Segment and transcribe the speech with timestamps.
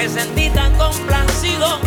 [0.00, 1.78] me sentí tan complacido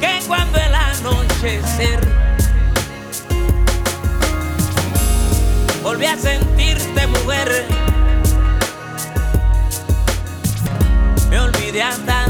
[0.00, 2.00] que cuando el anochecer
[5.82, 7.66] volví a sentirte mujer,
[11.28, 12.25] me olvidé andar.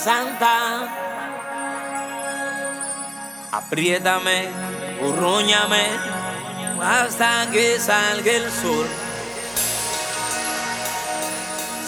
[0.00, 0.88] Santa.
[3.52, 4.48] Apriétame,
[5.02, 5.84] urruñame
[6.82, 8.86] hasta que salga el sol.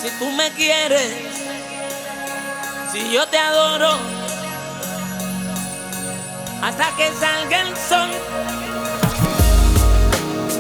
[0.03, 1.13] Si tú me quieres,
[2.93, 3.97] si yo te adoro,
[6.63, 8.11] hasta que salga el sol.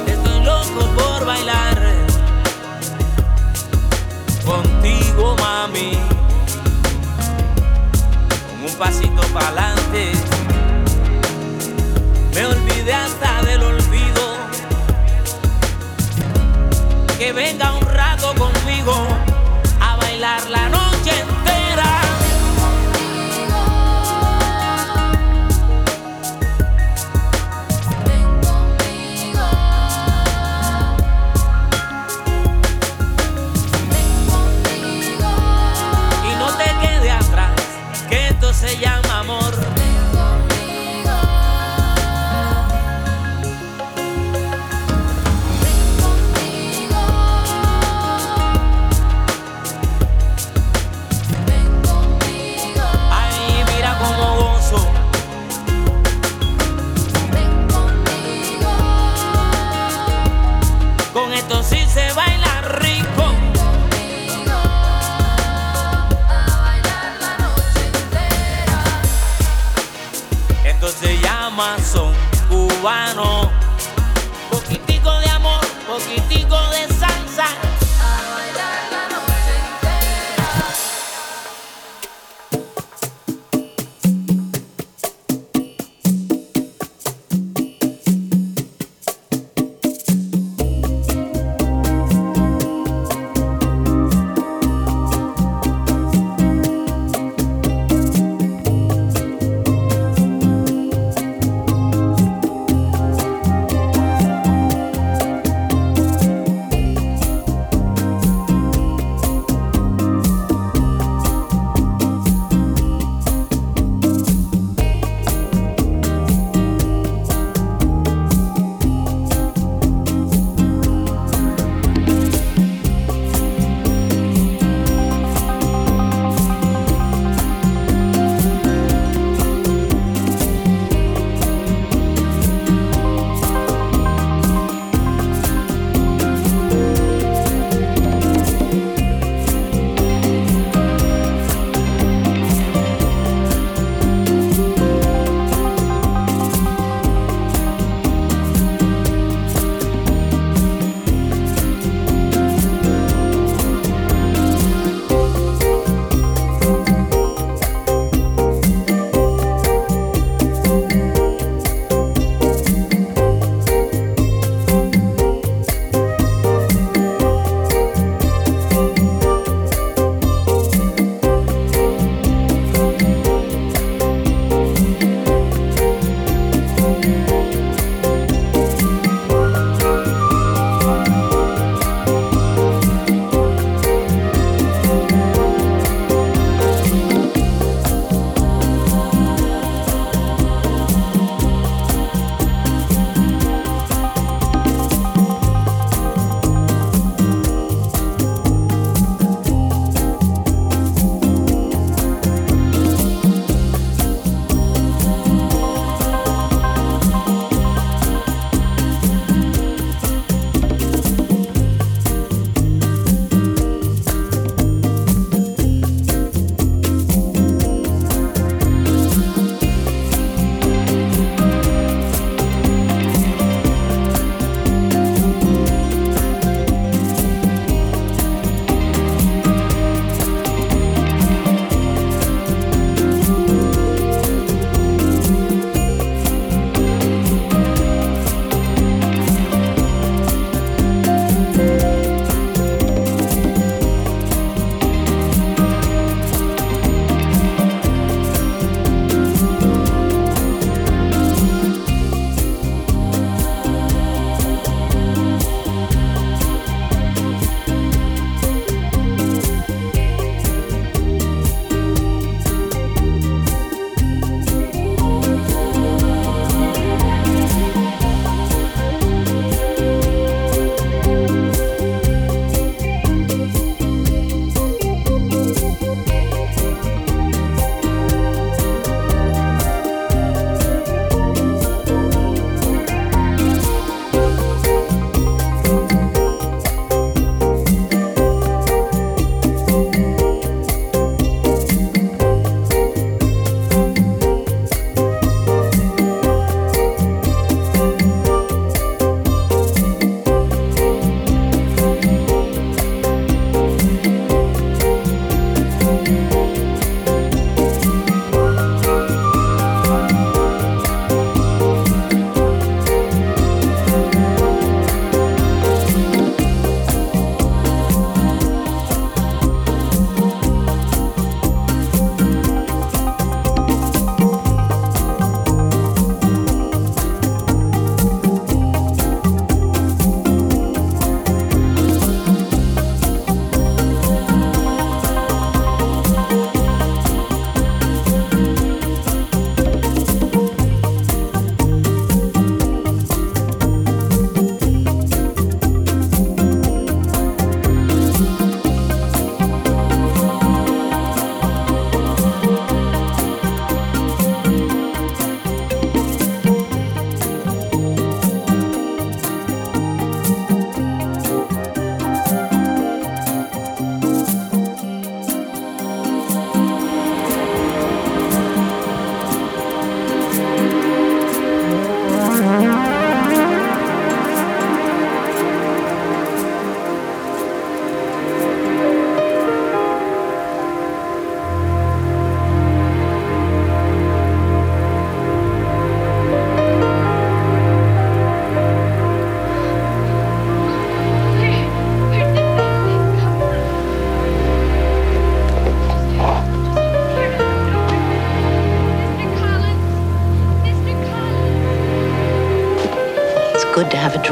[0.07, 1.83] Estoy loco por bailar
[4.47, 6.12] contigo, mami.
[8.72, 10.12] Un pasito para adelante.
[12.35, 14.37] Me olvidé hasta del olvido.
[17.18, 18.94] Que venga un rato conmigo
[19.80, 20.91] a bailar la noche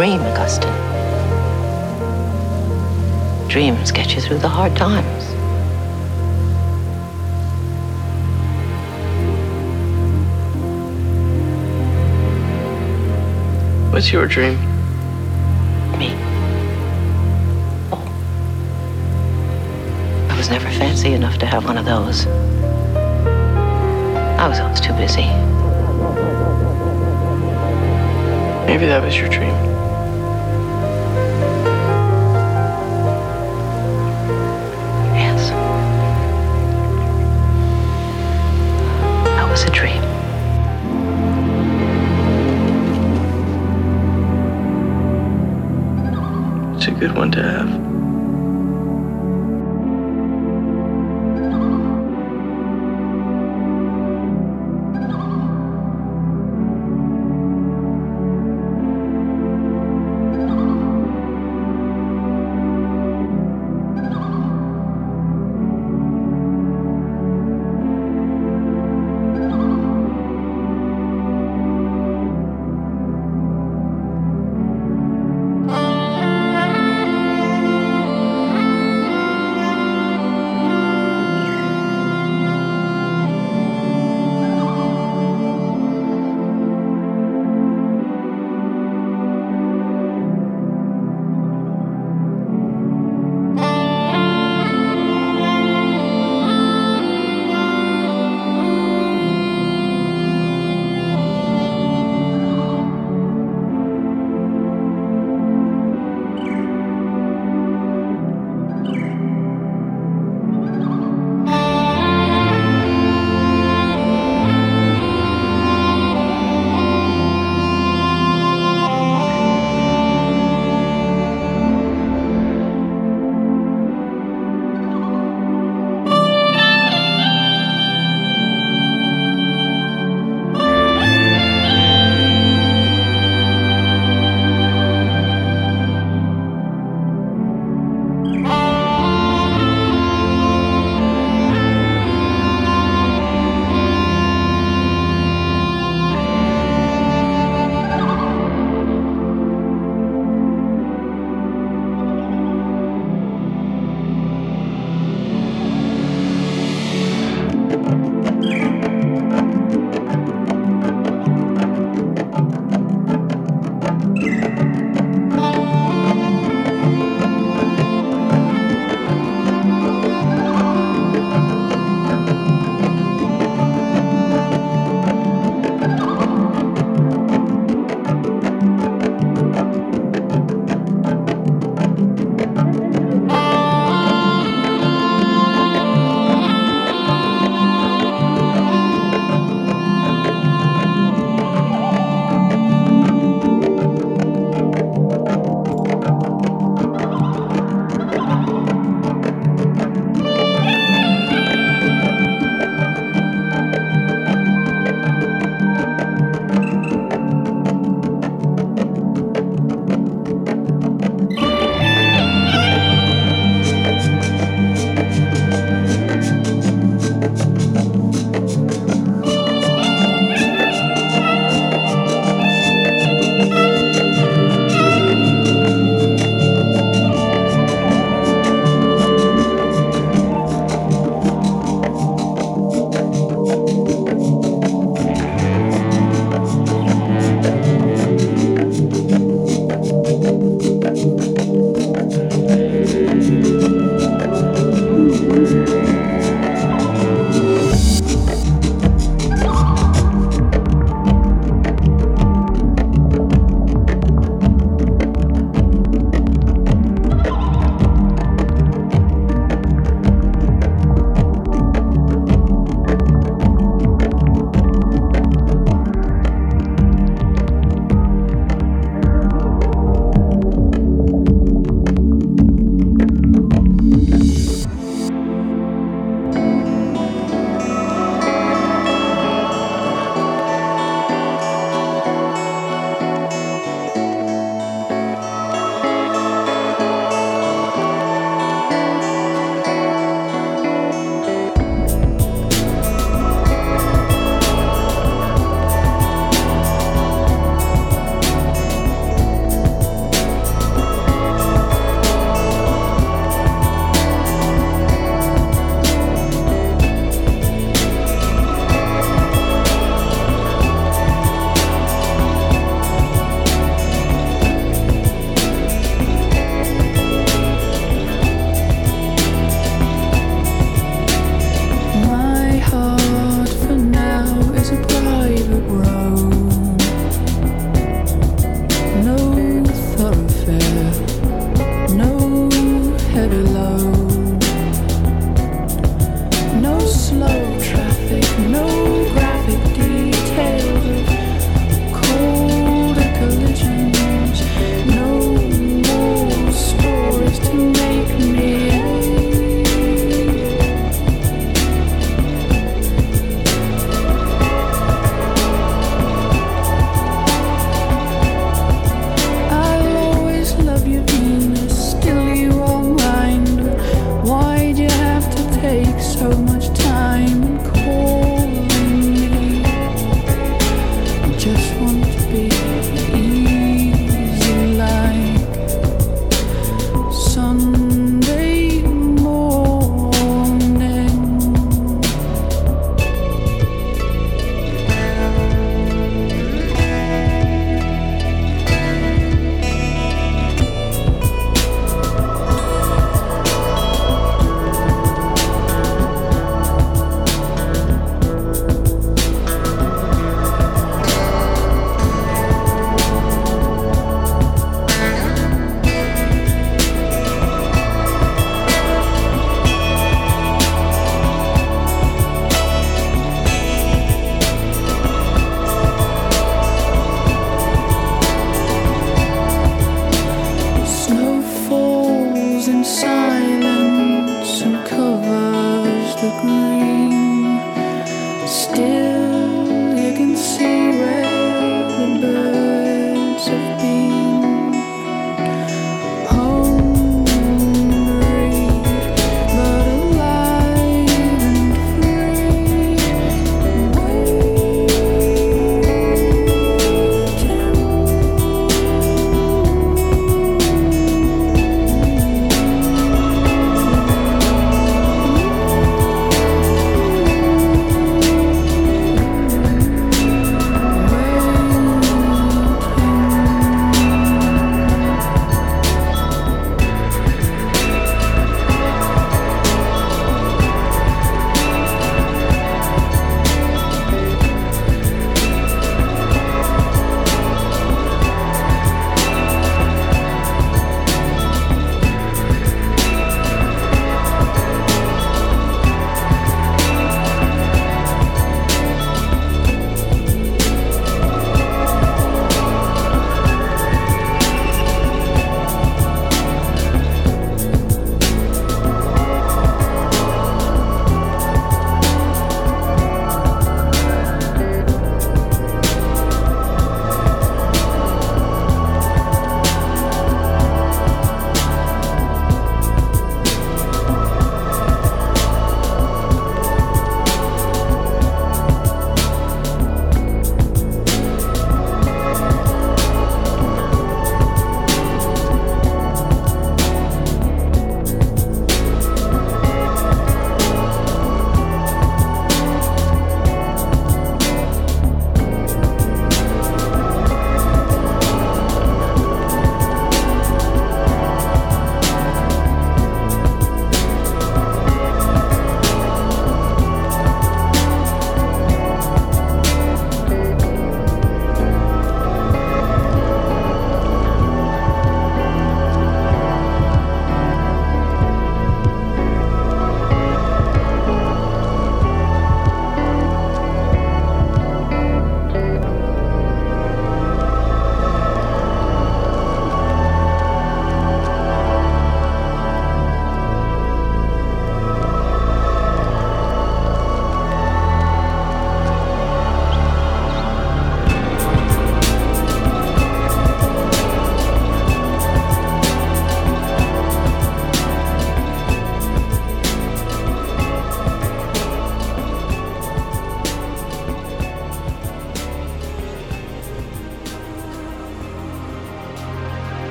[0.00, 0.72] dream, Augustine.
[3.48, 5.24] Dreams get you through the hard times.
[13.92, 14.59] What's your dream?
[47.70, 48.09] love.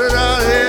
[0.00, 0.59] verdad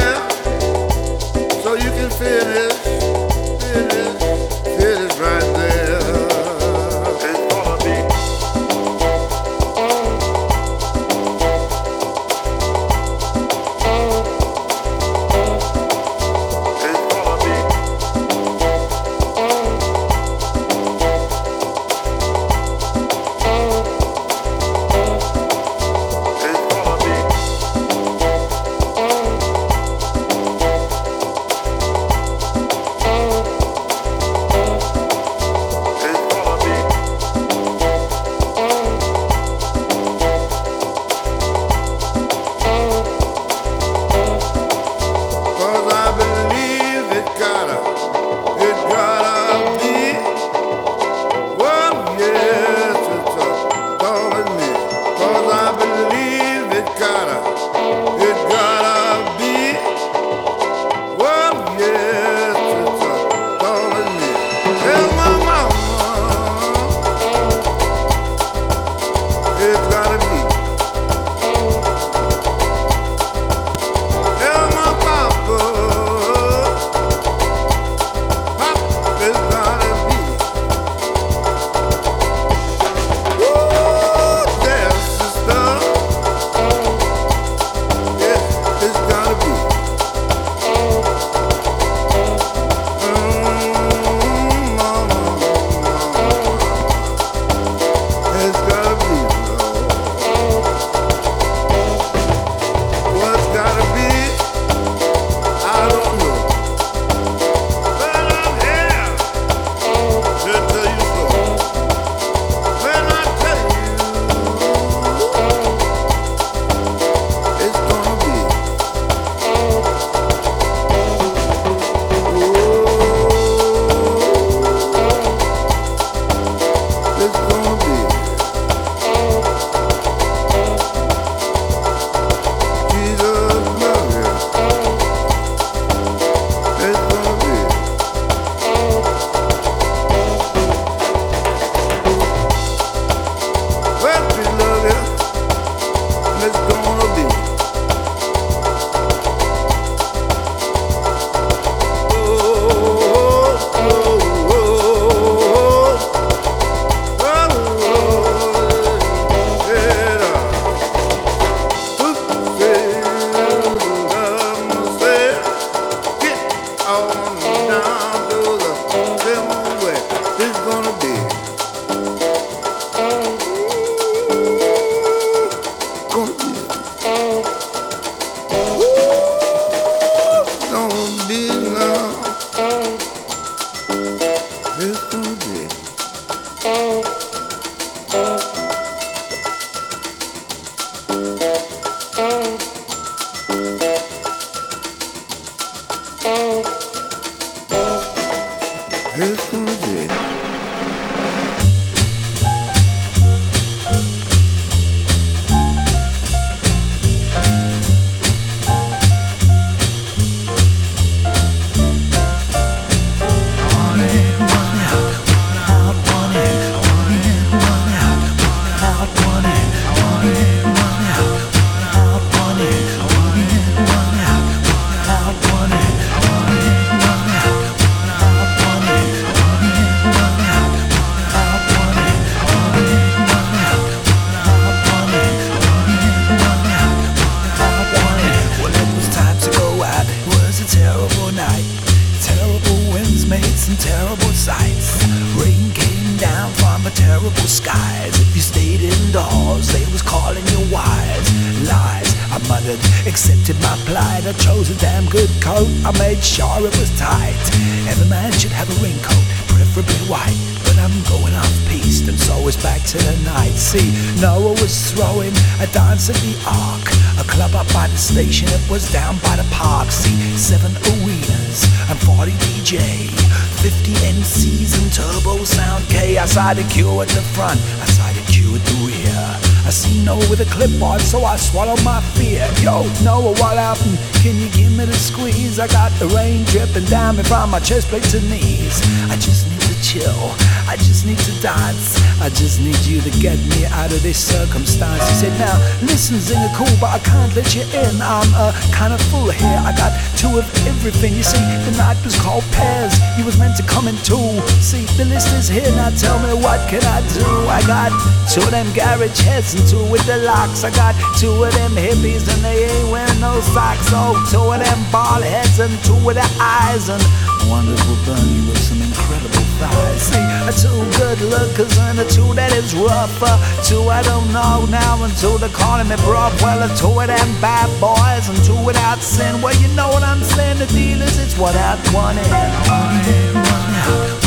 [285.62, 288.82] I got the rain dripping down me from my chest plate to knees.
[289.12, 289.51] I just
[289.92, 290.32] chill.
[290.72, 292.00] I just need to dance.
[292.24, 295.04] I just need you to get me out of this circumstance.
[295.10, 298.00] He said, Now, listen, Zinger, cool, but I can't let you in.
[298.00, 299.60] I'm uh, kind of full here.
[299.68, 301.14] I got two of everything.
[301.14, 302.96] You see, the night was called Pairs.
[303.18, 304.40] You was meant to come in two.
[304.64, 305.68] See, the list is here.
[305.76, 307.28] Now tell me, what can I do?
[307.52, 307.92] I got
[308.32, 310.64] two of them garage heads and two with the locks.
[310.64, 313.92] I got two of them hippies and they ain't wearing no socks.
[313.92, 316.88] Oh, two of them bald heads and two with the eyes.
[316.88, 317.04] And
[317.50, 320.02] that will burn you with some incredible thighs.
[320.02, 323.36] See, two good lookers and a two that is rougher.
[323.64, 326.32] Two I don't know now and two they're calling me bruv.
[326.42, 329.42] Well, a two of them bad boys and two without sin.
[329.42, 330.60] Well, you know what I'm saying.
[330.60, 332.30] The deal is it's one out, one in.
[332.70, 334.21] One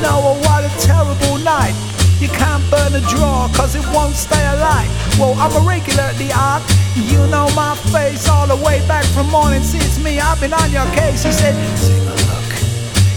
[0.00, 1.74] pity, Noah, oh, what a terrible night.
[2.20, 4.88] You can't burn a drawer cause it won't stay alight.
[5.18, 6.62] Well, I'm a regular at the art.
[6.94, 9.62] You know my face all the way back from morning.
[9.62, 11.24] It's me, I've been on your case.
[11.24, 12.50] He said, Sing a look.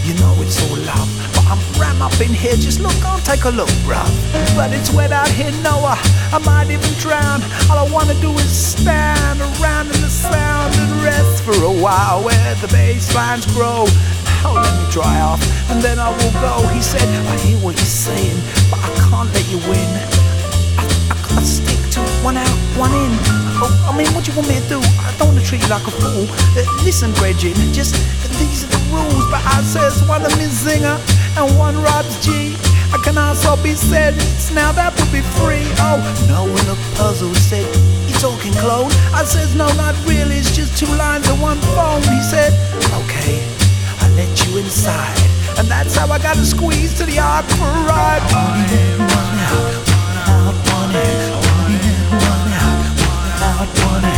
[0.06, 2.56] You know it's all love, but I'm ram up in here.
[2.56, 4.08] Just look, I'll take a look, bruv.
[4.56, 6.00] But it's wet out here, Noah.
[6.32, 7.42] I might even drown.
[7.70, 12.24] All I wanna do is stand around in the sound and rest for a while
[12.24, 13.86] where the bass lines grow.
[14.46, 15.42] Oh, let me dry off
[15.72, 16.68] and then I will go.
[16.70, 18.38] He said, I hear what you're saying,
[18.70, 19.90] but I can't let you win.
[20.78, 23.14] I, I gotta stick to one out, one in.
[23.64, 24.80] Oh, I mean, what do you want me to do?
[25.02, 26.28] I don't wanna treat you like a fool.
[26.54, 27.96] Uh, listen, Bridget, just
[28.38, 29.26] these are the rules.
[29.32, 31.00] But I says one of me Zinger
[31.40, 32.56] and one Rob's G.
[32.94, 34.14] I can also be said,
[34.54, 35.66] now that would be free.
[35.82, 35.98] Oh,
[36.30, 37.66] no, in a puzzle said,
[38.06, 38.94] you talking clone?
[39.18, 40.38] I says, no, not really.
[40.38, 42.06] It's just two lines on one phone.
[42.06, 42.54] He said,
[43.02, 43.63] okay, I
[44.16, 45.18] let you inside.
[45.58, 48.22] And that's how I got to squeeze to the Ark for a ride.
[48.32, 54.06] One in, one out, one out, one in, one in, one out, one out, one
[54.06, 54.13] in,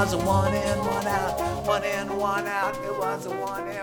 [0.00, 2.74] was a one in, one out, one in, one out.
[2.76, 3.79] It was a one in.